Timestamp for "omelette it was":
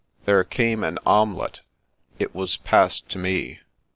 1.05-2.57